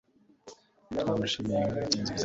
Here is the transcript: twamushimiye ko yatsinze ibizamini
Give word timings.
twamushimiye 1.01 1.57
ko 1.69 1.75
yatsinze 1.81 2.09
ibizamini 2.09 2.19